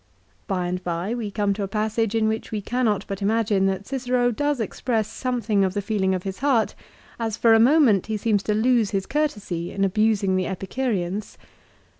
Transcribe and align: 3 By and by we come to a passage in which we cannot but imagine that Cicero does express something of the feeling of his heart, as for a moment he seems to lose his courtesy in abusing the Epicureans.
3 0.47 0.47
By 0.47 0.65
and 0.65 0.83
by 0.83 1.13
we 1.13 1.29
come 1.29 1.53
to 1.53 1.61
a 1.61 1.67
passage 1.67 2.15
in 2.15 2.27
which 2.27 2.49
we 2.49 2.59
cannot 2.59 3.05
but 3.07 3.21
imagine 3.21 3.67
that 3.67 3.85
Cicero 3.85 4.31
does 4.31 4.59
express 4.59 5.07
something 5.07 5.63
of 5.63 5.75
the 5.75 5.81
feeling 5.83 6.15
of 6.15 6.23
his 6.23 6.39
heart, 6.39 6.73
as 7.19 7.37
for 7.37 7.53
a 7.53 7.59
moment 7.59 8.07
he 8.07 8.17
seems 8.17 8.41
to 8.41 8.55
lose 8.55 8.89
his 8.89 9.05
courtesy 9.05 9.71
in 9.71 9.83
abusing 9.83 10.37
the 10.37 10.47
Epicureans. 10.47 11.37